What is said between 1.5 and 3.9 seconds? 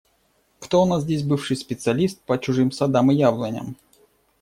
специалист по чужим садам и яблоням?